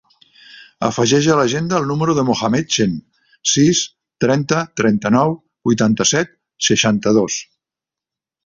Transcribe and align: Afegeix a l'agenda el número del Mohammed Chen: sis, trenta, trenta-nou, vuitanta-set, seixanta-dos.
Afegeix 0.85 1.25
a 1.33 1.35
l'agenda 1.39 1.77
el 1.81 1.85
número 1.89 2.15
del 2.19 2.25
Mohammed 2.29 2.71
Chen: 2.77 2.95
sis, 3.51 3.83
trenta, 4.27 4.65
trenta-nou, 4.83 5.37
vuitanta-set, 5.71 6.37
seixanta-dos. 6.71 7.39